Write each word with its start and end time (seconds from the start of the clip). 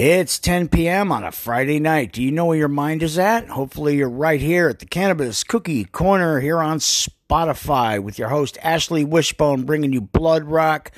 It's 0.00 0.38
10 0.38 0.68
p.m. 0.68 1.10
on 1.10 1.24
a 1.24 1.32
Friday 1.32 1.80
night. 1.80 2.12
Do 2.12 2.22
you 2.22 2.30
know 2.30 2.46
where 2.46 2.56
your 2.56 2.68
mind 2.68 3.02
is 3.02 3.18
at? 3.18 3.48
Hopefully, 3.48 3.96
you're 3.96 4.08
right 4.08 4.40
here 4.40 4.68
at 4.68 4.78
the 4.78 4.86
Cannabis 4.86 5.42
Cookie 5.42 5.86
Corner 5.86 6.38
here 6.38 6.60
on 6.60 6.78
Spotify 6.78 8.00
with 8.00 8.16
your 8.16 8.28
host, 8.28 8.58
Ashley 8.62 9.02
Wishbone, 9.02 9.64
bringing 9.64 9.92
you 9.92 10.00
Bloodrock, 10.00 10.92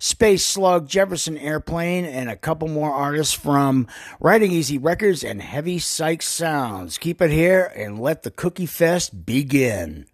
Space 0.00 0.44
Slug, 0.44 0.88
Jefferson 0.88 1.38
Airplane, 1.38 2.04
and 2.04 2.28
a 2.28 2.34
couple 2.34 2.66
more 2.66 2.92
artists 2.92 3.34
from 3.34 3.86
Riding 4.18 4.50
Easy 4.50 4.78
Records 4.78 5.22
and 5.22 5.40
Heavy 5.40 5.78
Psych 5.78 6.20
Sounds. 6.20 6.98
Keep 6.98 7.22
it 7.22 7.30
here 7.30 7.72
and 7.76 8.00
let 8.00 8.24
the 8.24 8.32
Cookie 8.32 8.66
Fest 8.66 9.24
begin. 9.24 10.06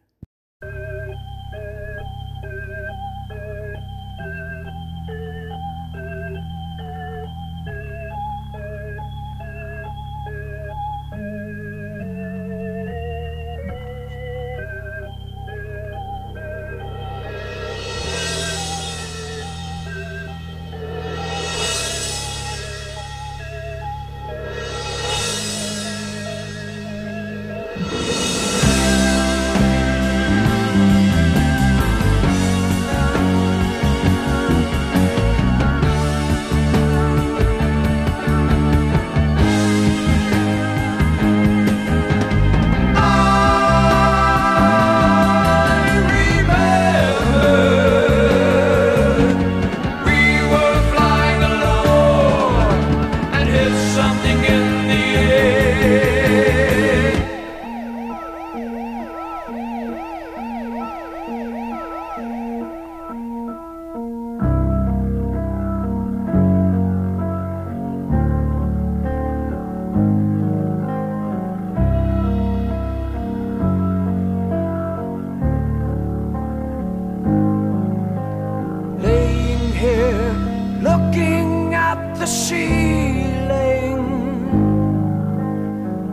the 82.27 82.33
ceiling. 82.33 84.03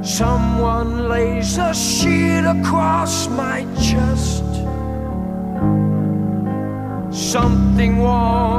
Someone 0.04 1.10
lays 1.10 1.58
a 1.58 1.74
sheet 1.74 2.46
across 2.46 3.28
my 3.30 3.66
chest. 3.82 4.44
Something 7.12 7.98
warm. 7.98 8.53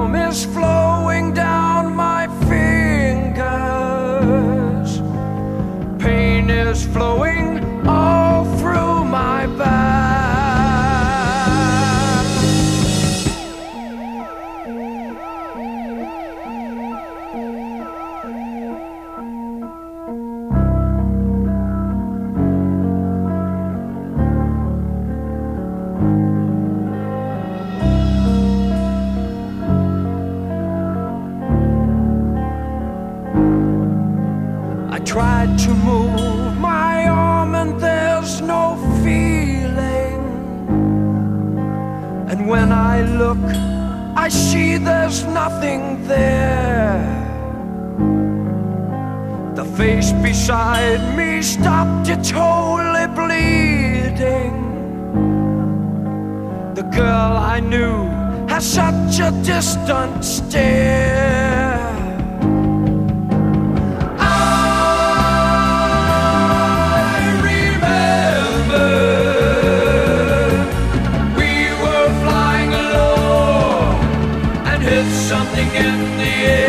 there. 46.06 47.02
The 49.54 49.64
face 49.64 50.12
beside 50.12 51.16
me 51.16 51.42
stopped 51.42 52.08
its 52.08 52.30
holy 52.30 53.06
bleeding. 53.18 54.54
The 56.74 56.82
girl 56.82 57.36
I 57.54 57.60
knew 57.60 58.08
has 58.48 58.64
such 58.64 59.20
a 59.20 59.30
distant 59.42 60.24
stare. 60.24 61.63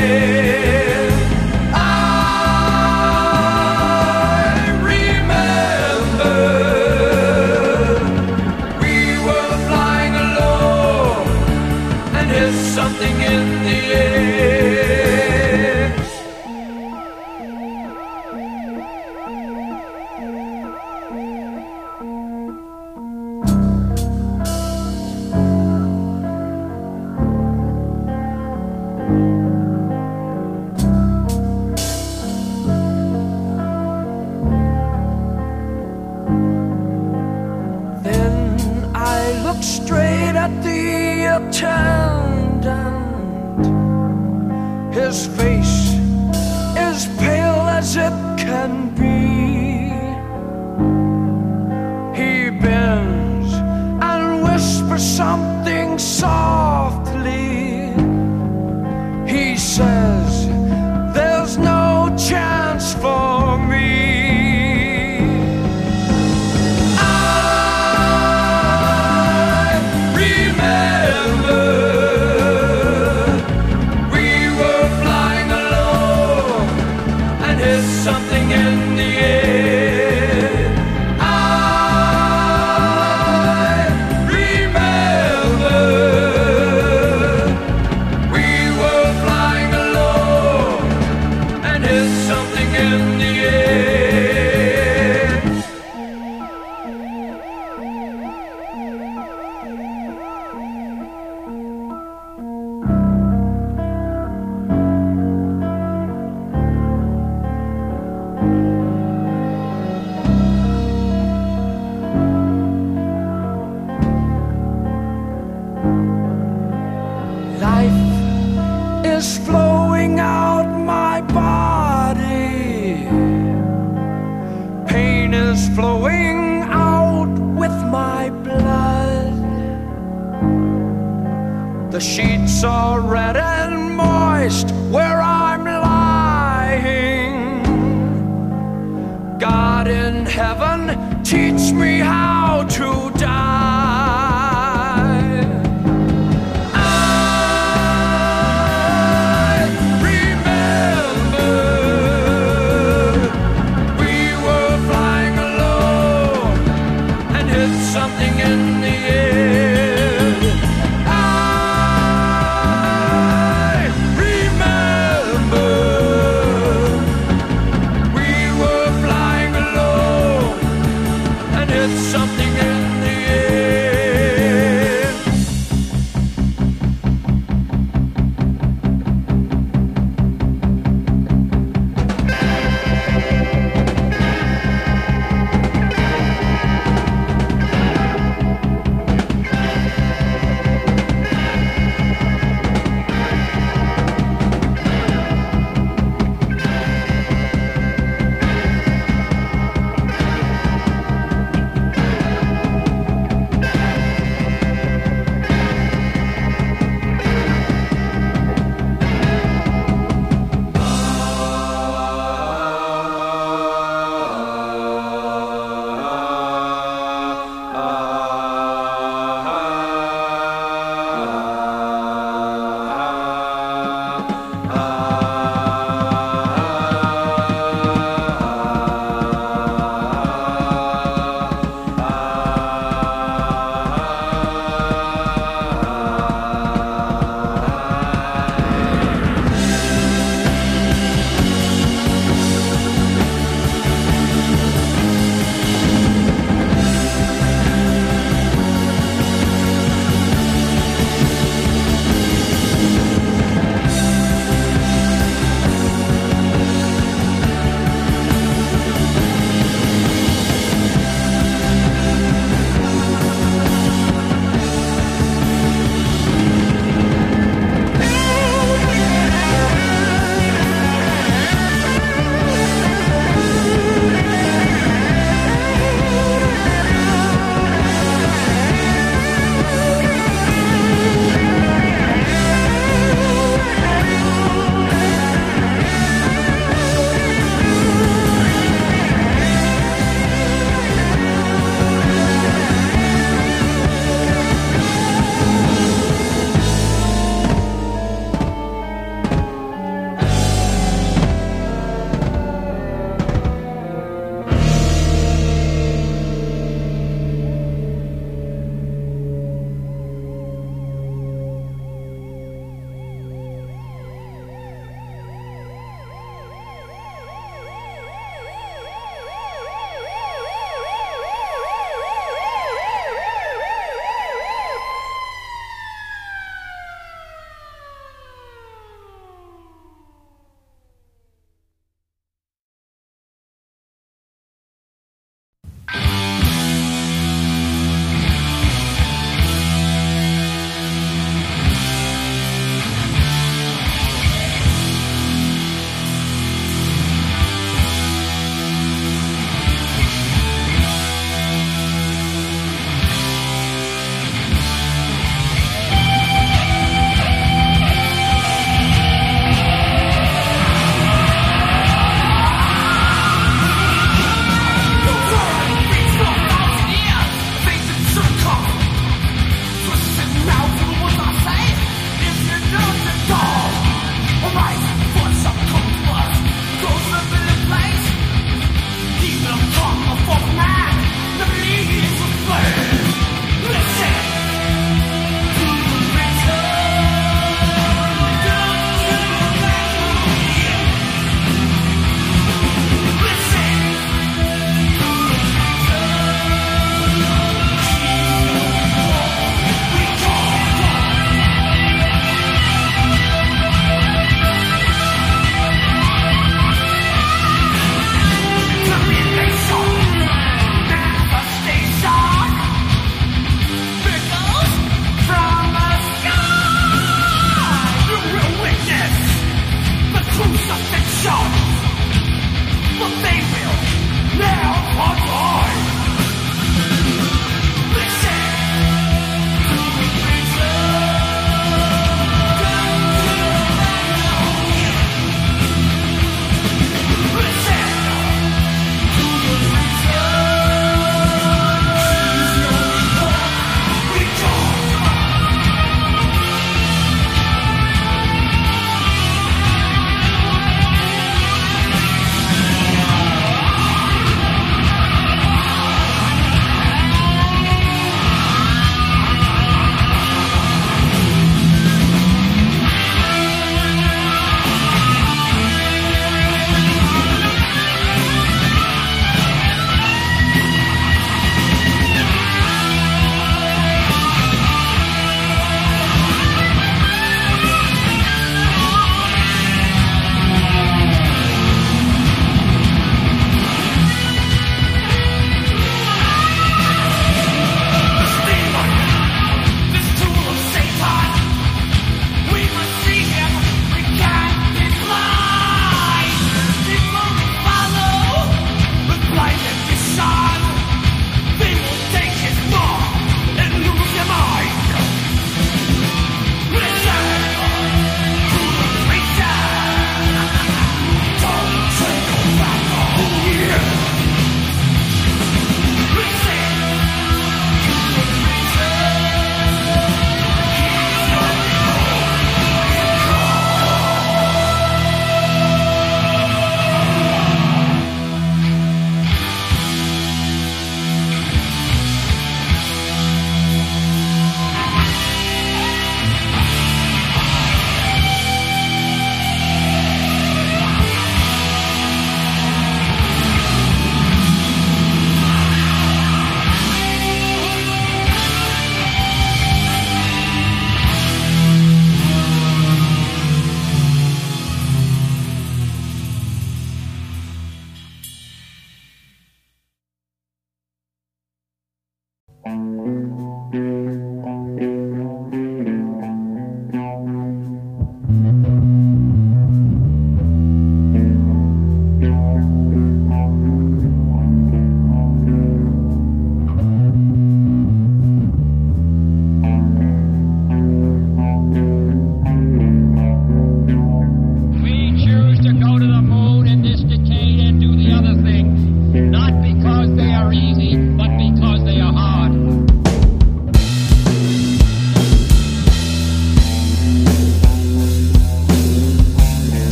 day. 0.00 0.73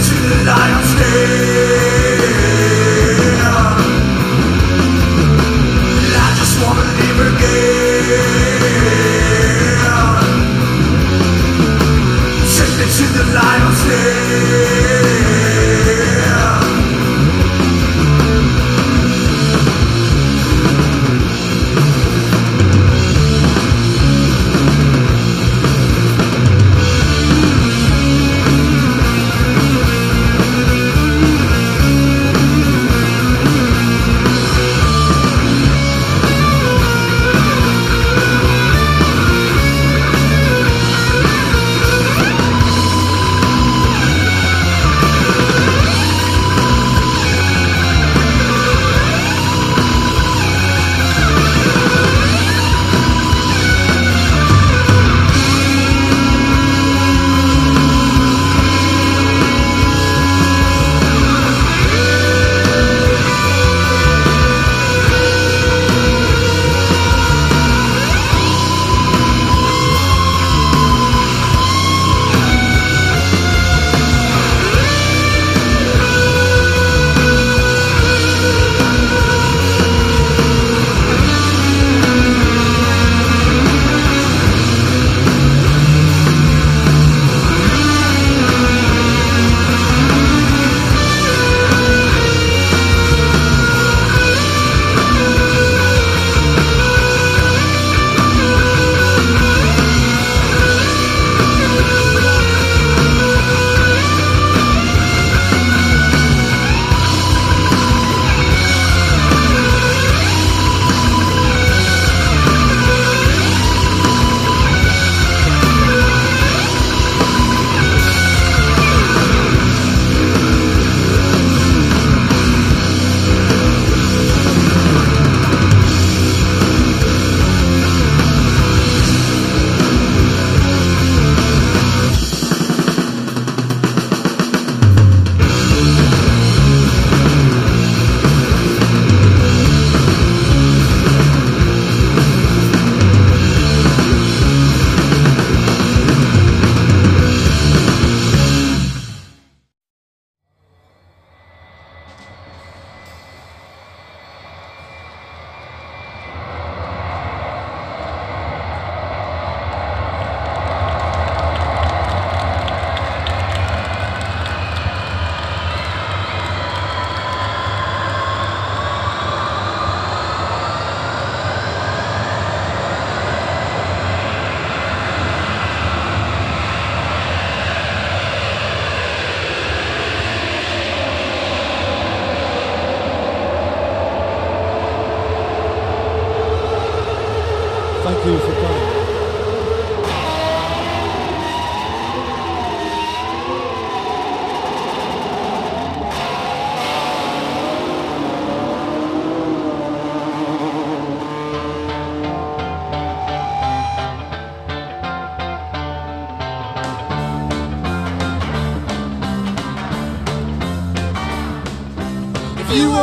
To 0.00 0.14
the 0.14 0.44
lion's 0.44 0.94
den. 0.94 1.82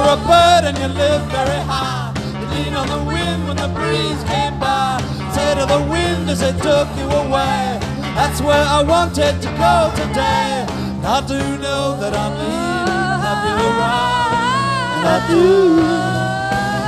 A 0.09 0.17
bird 0.25 0.63
and 0.65 0.75
you 0.79 0.87
lived 0.87 1.25
very 1.29 1.61
high, 1.69 2.11
you 2.39 2.45
lean 2.53 2.73
on 2.73 2.87
the 2.87 2.97
wind 3.05 3.47
when 3.47 3.57
the 3.57 3.67
breeze 3.77 4.23
came 4.23 4.57
by. 4.59 4.97
Say 5.35 5.53
to 5.53 5.65
the 5.67 5.81
wind 5.85 6.27
as 6.27 6.41
it 6.41 6.57
took 6.63 6.89
you 6.97 7.05
away, 7.23 7.77
that's 8.17 8.41
where 8.41 8.65
I 8.77 8.81
wanted 8.81 9.39
to 9.45 9.49
go 9.65 9.75
today. 10.01 10.65
And 10.97 11.05
I 11.05 11.21
do 11.27 11.37
know 11.61 11.95
that 12.01 12.13
I'm 12.17 12.33
leaving, 12.41 13.21
have 13.27 13.43
you 13.49 13.61
right? 13.81 14.97
And 14.97 15.07
I 15.15 15.19
do, 15.29 15.45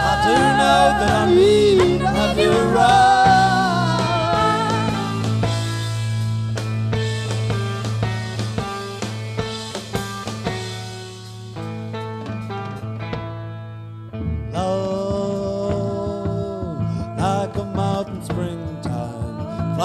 I 0.09 0.13
do 0.25 0.35
know 0.59 0.81
that 0.99 1.11
I'm 1.21 1.35
leaving, 1.35 1.99
have 1.99 2.39
you 2.39 2.51
right? 2.73 3.10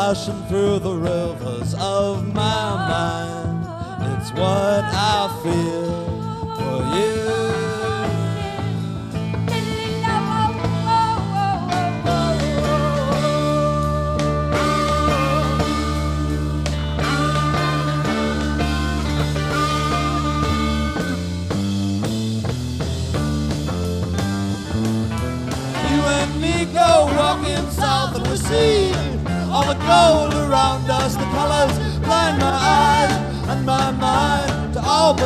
Flashing 0.07 0.41
through 0.47 0.79
the 0.79 0.95
rivers 0.95 1.75
of 1.81 2.33
my 2.33 2.77
mind. 2.89 4.23
It's 4.23 4.31
what 4.35 4.66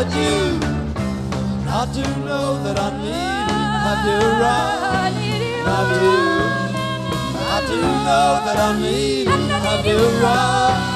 but 0.03 0.15
you. 0.17 0.59
I 1.69 1.85
do 1.93 2.03
know 2.25 2.63
that 2.65 2.79
I 2.79 2.89
need 3.03 3.51
have 3.85 4.03
you 4.09 4.23
right. 4.41 5.13
I 5.67 5.81
do. 6.01 6.15
I 7.37 7.59
do 7.69 7.81
know 8.07 8.29
that 8.47 8.59
I 8.59 8.81
need 8.81 9.29
have 9.29 9.85
you 9.85 9.99
right. 10.23 10.90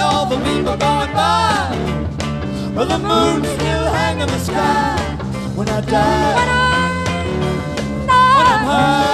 All 0.00 0.26
the 0.26 0.36
people 0.48 0.76
going 0.76 1.12
by. 1.12 1.76
But 2.74 2.86
the 2.88 2.98
moon 2.98 3.44
still 3.44 3.86
hang 3.92 4.20
in 4.20 4.28
the 4.28 4.38
sky 4.38 4.96
when 5.54 5.68
I 5.68 5.80
die. 5.80 6.34
When 8.36 8.46
I'm 8.46 8.64
high. 8.66 9.09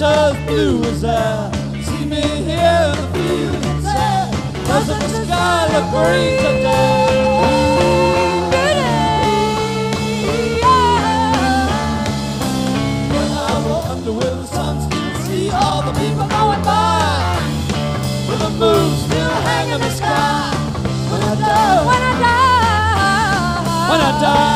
Waters 0.00 0.36
blue 0.46 0.82
as 0.84 1.04
air. 1.04 1.50
See 1.82 2.04
me 2.04 2.20
here 2.20 2.92
the 2.96 3.08
fields 3.14 3.66
and 3.66 3.82
say, 3.82 4.30
doesn't 4.66 5.00
the 5.00 5.24
sky 5.24 5.66
look 5.72 5.90
green 5.90 6.36
today? 6.38 7.06
When 13.10 13.28
I 13.32 13.88
wonder 13.88 14.12
will 14.12 14.36
the 14.36 14.46
sun 14.46 14.80
still 14.82 15.14
see 15.24 15.50
all 15.50 15.82
the 15.82 15.92
people 15.92 16.26
going 16.28 16.62
by? 16.62 17.40
Will 18.28 18.38
the 18.38 18.50
moon 18.50 18.96
still 19.06 19.30
hang 19.48 19.70
in 19.70 19.80
the 19.80 19.90
sky? 19.90 20.52
When 21.10 21.22
I 21.22 21.34
die, 21.36 21.86
when 21.86 22.02
I 22.02 22.20
die, 22.20 23.90
when 23.90 24.00
I 24.00 24.20
die. 24.20 24.55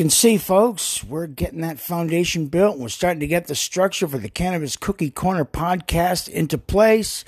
Can 0.00 0.08
see, 0.08 0.38
folks, 0.38 1.04
we're 1.04 1.26
getting 1.26 1.60
that 1.60 1.78
foundation 1.78 2.46
built. 2.46 2.78
We're 2.78 2.88
starting 2.88 3.20
to 3.20 3.26
get 3.26 3.48
the 3.48 3.54
structure 3.54 4.08
for 4.08 4.16
the 4.16 4.30
Cannabis 4.30 4.74
Cookie 4.74 5.10
Corner 5.10 5.44
podcast 5.44 6.26
into 6.26 6.56
place. 6.56 7.22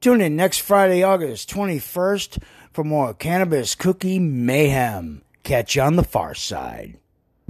Tune 0.00 0.22
in 0.22 0.34
next 0.34 0.60
Friday, 0.60 1.02
August 1.02 1.50
21st 1.50 2.42
for 2.72 2.82
more 2.82 3.12
Cannabis 3.12 3.74
Cookie 3.74 4.18
Mayhem. 4.18 5.20
Catch 5.42 5.76
you 5.76 5.82
on 5.82 5.96
the 5.96 6.02
far 6.02 6.34
side. 6.34 6.96